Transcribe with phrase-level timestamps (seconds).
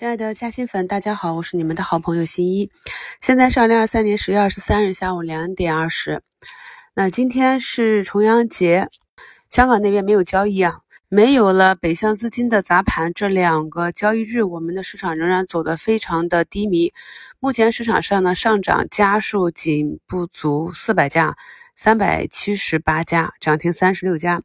[0.00, 2.70] 亲爱的嘉兴粉，大家好，我是你们的好朋友新一。
[3.20, 6.22] 现在是二零二三年十月二十三日下午两点二十。
[6.94, 8.88] 那今天是重阳节，
[9.50, 10.78] 香港那边没有交易啊，
[11.10, 16.94] 没有了北向资金的砸盘，这两个交易日，我们的市场仍然走得非常的低迷。
[17.38, 21.36] 目前市场上呢，上涨家数仅不足四百家。
[21.82, 24.42] 三百七十八家涨停，三十六家，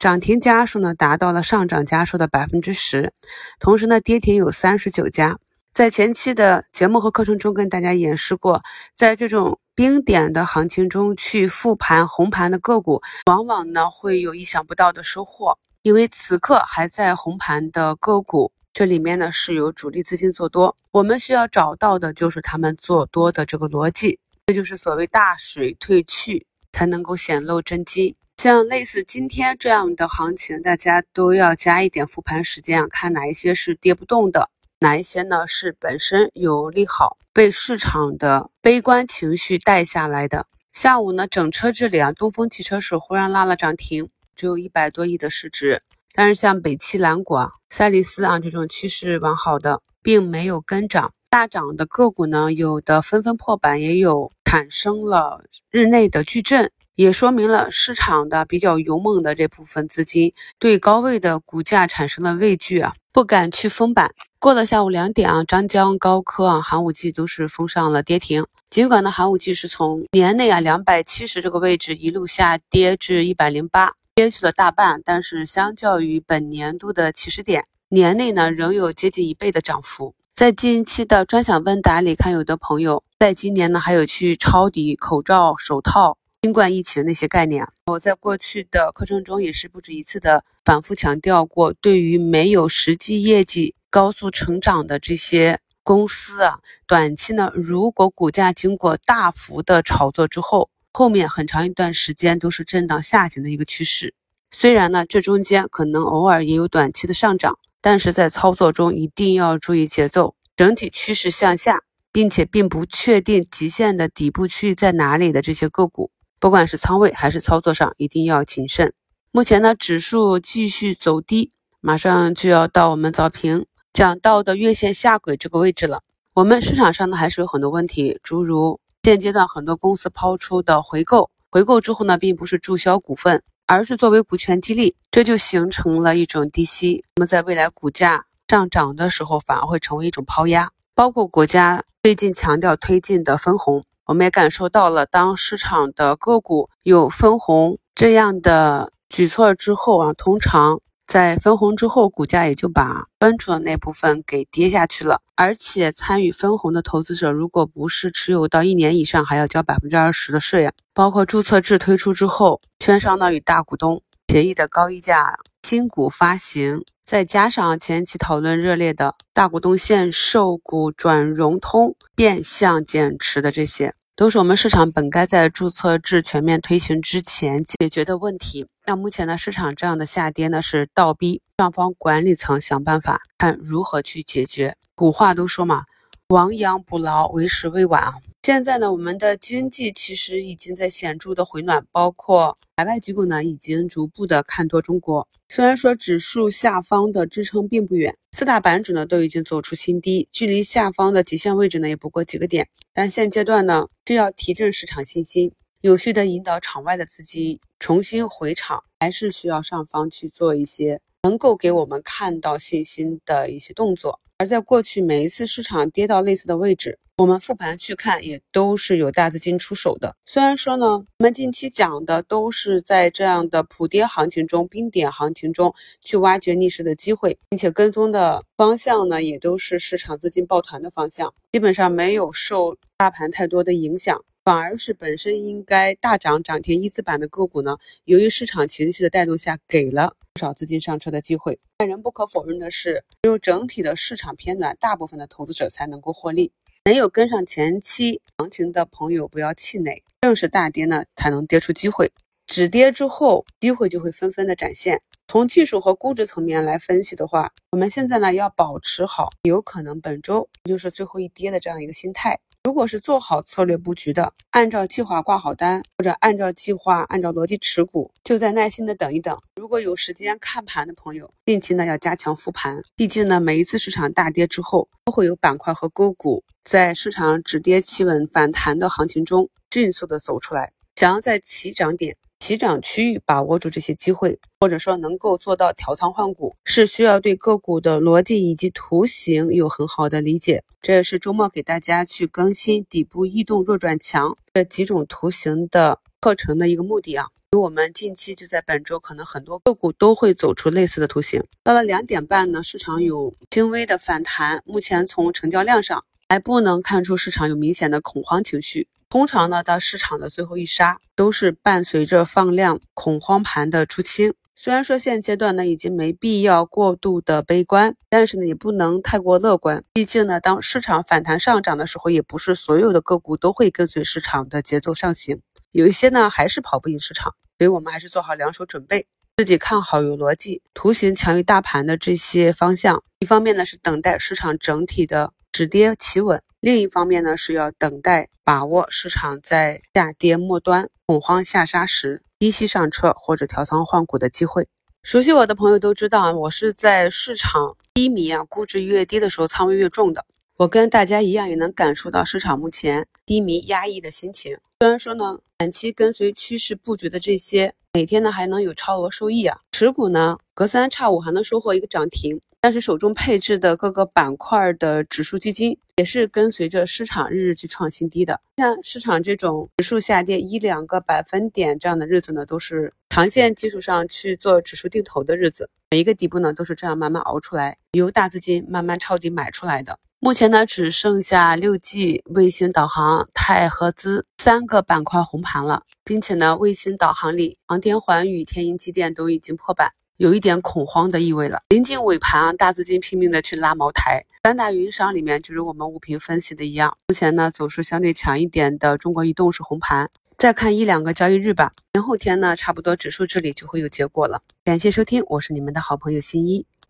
[0.00, 3.12] 涨停家数呢达到了上涨家数的百分之十，
[3.60, 5.38] 同时呢跌停有三十九家。
[5.72, 8.64] 在前期的节目和课程中跟大家演示过，
[8.94, 26.44] 在这种冰点的行情中去复盘红盘的个股，往往呢会有意想不到的收获，因为此刻还在红盘的个股，这里面呢是有主力资金做多，我们需要找到的就是他们做多的这个逻辑，这就是所谓大水退去。
[26.72, 28.16] 才能够显露真机。
[28.38, 40.46] 像类似今天这样的行情，大家都要加一点复盘时间啊，看哪一些是跌不动的，哪一些呢是本身有利好，被市场的悲观情绪带下来的。
[40.72, 45.82] 下午呢，整车这里啊，东风汽车是忽然拉了涨停，只有一百多亿的市值，
[46.14, 51.12] 但是像北汽蓝谷啊、赛力斯啊这种趋势完好的，并没有跟涨。
[51.28, 64.12] 大涨的个股呢，有的纷纷破板，也有产生了日内的巨震，也说明了市场的比较勇猛的这部分资金对高位的股价产生了畏惧啊，不敢去封板。
[64.38, 68.44] 过了下午两点啊，张江、高科啊、寒武纪都是封上了跌停。
[68.68, 80.14] 尽管呢，寒武纪是从年内啊两百七十这个位置一路下跌至一百零八，跌去了大半，但是相较于本年度的起始点，年内呢仍有接近一倍的涨幅。
[80.34, 87.68] 在近期的专享问答里，看有的朋友在今年呢，还有去抄底口罩、手套、新冠疫情那些概念。
[87.84, 104.14] 我在过去的课程中也是不止一次的反复强调过，对于没有实际业绩、高速成长的这些公司啊，短期呢，如果股价经过大幅的炒作之后，后面很长一段时间都是震荡下行的一个趋势。
[104.50, 107.58] 虽然呢，这中间可能偶尔也有短期的上涨。
[107.82, 111.80] 但是在操作中一定要注意节奏，整体趋势向下，
[112.12, 118.94] 并且并不确定极限的底部区域在哪里的这些个股，不管是仓位还是操作上，一定要谨慎。
[119.32, 121.50] 目前呢，指数继续走低，
[121.80, 126.02] 马上就要到我们早评讲到的月线下轨这个位置了。
[126.34, 133.42] 我们市场上呢还是有很多问题，诸如现阶段很多公司抛出的回购，回购之后呢，并不是注销股份。
[133.72, 137.02] 而是作为股权激励，这就形成了一种低吸。
[137.16, 140.70] 那么在未来股价上涨的时候，反而会成为一种抛压。
[140.94, 150.78] 包括国家最近强调推进的分红，我们也感受到了，当市场的个股有分红这样的举措之后啊，通常。
[151.12, 155.20] 在分红之后，股价也就把分出的那部分给跌下去了。
[155.34, 160.72] 而且参与分红的投资者，如果不是持有到一年以上，还要交百分之二十的税啊。
[160.94, 173.92] 包括注册制推出之后，券商呢与大股东协议的高溢价新股发行，再加上前期讨论热烈的大股东限售股转融通、变相减持的这些。
[174.14, 178.66] 都是我们市场本该在注册制全面推行之前解决的问题。
[178.86, 184.76] 那目前呢，市场这样的下跌呢，是倒逼上方管理层想办法，看如何去解决。
[184.94, 185.84] 古话都说嘛。
[186.32, 188.14] 亡羊补牢，为时未晚啊！
[188.42, 195.28] 现在呢，我们的经济其实已经在显著的回暖，包括海外机构呢，已经逐步的看多中国。
[195.50, 202.66] 虽然说指数下方的支撑并不远，四大板指呢都已经走出新低，距离下方的极限位置呢也不过几个点。
[202.94, 214.18] 但现阶段呢，需要提振市场信心，有序的引导场外的资金重新回场，还是需要上方去做一些能够给我们看到信心的一些动作。
[214.42, 220.16] 而在过去每一次市场跌到类似的位置，我们复盘去看，也都是有大资金出手的。
[220.26, 234.24] 虽然说呢，我们近期讲的都是在这样的普跌行情中、冰点行情中去挖掘逆势的机会，并且跟踪的方向呢，也都是市场资金抱团的方向，基本上没有受大盘太多的影响。
[234.44, 241.60] 反而是本身应该大涨涨停一字板的个股呢，由于市场情绪的带动下，给了不少资金上车的机会。
[241.78, 246.50] 但仍不可否认的是，只有整体的市场偏暖，大部分的投资者才能够获利。
[246.84, 252.10] 没有跟上前期行情的朋友不要气馁，正是大跌呢才能跌出机会，
[252.48, 255.00] 止跌之后机会就会纷纷的展现。
[255.28, 262.40] 从技术和估值层面来分析的话，我们现在呢要保持好有可能本周就是最后一跌的这样一个心态。
[262.64, 269.36] 如果是做好策略布局的，按照计划挂好单，或者按照计划、按照逻辑持股，就在耐心的等一等。
[269.56, 280.72] 如果有时间看盘的朋友，近期呢要加强复盘，毕竟呢每一次市场大跌之后，都会有板块和个股在市场止跌企稳反弹的行情中迅速的走出来。
[280.94, 282.16] 想要在起涨点。
[282.42, 290.64] 起涨区域把握住这些机会，或者说能够做到调仓换股，是需要对个股的逻辑以及图形有很好的理解。
[290.80, 297.28] 这也是周末给大家去更新底部异动弱转强这几种图形的课程的一个目的啊。
[297.52, 301.44] 因为我们近期就在本周，可能很多个股都会走出类似的图形。
[301.62, 308.88] 到了两点半呢，市场有轻微的反弹，目前从成交量上还不能看出市场有明显的恐慌情绪。
[309.12, 314.32] 通常呢，到市场的最后一杀，都是伴随着放量恐慌盘的出清。
[314.56, 319.84] 虽然说现阶段呢，已经没必要过度的悲观，但是呢，也不能太过乐观。
[319.92, 325.42] 毕竟呢，当市场反弹上涨的时候，也不是所有的个股都会跟随市场的节奏上行，
[325.72, 327.34] 有一些呢，还是跑不赢市场。
[327.58, 329.06] 所以我们还是做好两手准备，
[329.36, 333.04] 自己看好有逻辑、图形强于大盘的这些方向。
[333.18, 335.34] 一方面呢，是等待市场整体的。
[335.54, 344.68] 止跌企稳，另一方面呢是要等待把握市场在下跌末端恐慌下杀时低吸上车或者调仓换股的机会。
[345.02, 350.24] 熟悉我的朋友都知道啊，我是在市场低迷啊，估值越低的时候仓位越重的。
[350.56, 354.56] 我跟大家一样，也能感受到市场目前低迷压抑的心情。
[354.78, 362.40] 虽然说呢，短期跟随趋势布局的这些，每天呢还能有超额收益啊，持股呢隔三差五还能收获一个涨停。
[362.62, 368.40] 但是手中配置的各个板块的指数基金也是跟随着市场日日去创新低的。
[368.56, 375.68] 像市场这种指数下跌一两个百分点这样的日子呢，都是长线基础上去做指数定投的日子。
[375.90, 379.98] 每一个底部呢都是这样慢慢熬出来，由大资金慢慢抄底买出来的。
[380.20, 389.90] 目前呢只剩下六 G、卫星导航、钛合资三个板块红盘了，并且呢卫星导航里航天环宇、天鹰机电都已经破板。
[390.22, 391.60] 有一点恐慌的意味了。
[391.70, 394.24] 临近尾盘啊，大资金拼命的去拉茅台。
[394.44, 400.08] 三大云商里面，就如我们五评分析的一样，目前呢走势相对强一点的中国移动是红盘。
[400.38, 404.42] 再看一两个交易日吧，明后天呢，差不多指数这里就会有结果了。
[404.64, 406.64] 感谢收听，我是你们的好朋友新一。